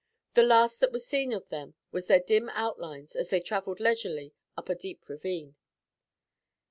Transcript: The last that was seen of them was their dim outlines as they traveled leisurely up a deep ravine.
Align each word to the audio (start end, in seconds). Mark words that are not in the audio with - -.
The 0.33 0.41
last 0.41 0.79
that 0.79 0.91
was 0.91 1.05
seen 1.05 1.31
of 1.31 1.47
them 1.49 1.75
was 1.91 2.07
their 2.07 2.19
dim 2.19 2.49
outlines 2.55 3.15
as 3.15 3.29
they 3.29 3.39
traveled 3.39 3.79
leisurely 3.79 4.33
up 4.57 4.67
a 4.67 4.73
deep 4.73 5.07
ravine. 5.07 5.53